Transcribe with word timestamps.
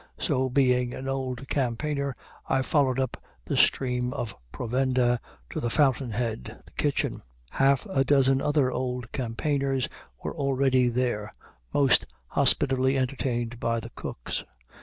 So, 0.17 0.49
being 0.49 0.95
an 0.95 1.07
old 1.07 1.47
campaigner, 1.47 2.15
I 2.49 2.63
followed 2.63 2.99
up 2.99 3.21
the 3.45 3.55
stream 3.55 4.13
of 4.13 4.35
provender 4.51 5.19
to 5.51 5.59
the 5.59 5.69
fountain 5.69 6.09
head, 6.09 6.59
the 6.65 6.71
kitchen. 6.71 7.21
Half 7.51 7.85
a 7.85 8.03
dozen 8.03 8.41
other 8.41 8.71
old 8.71 9.11
campaigners 9.11 9.87
were 10.23 10.35
already 10.35 10.87
there, 10.89 11.31
most 11.71 12.07
hospitably 12.29 12.97
entertained 12.97 13.59
by 13.59 13.79
the 13.79 13.91
cooks. 13.91 14.43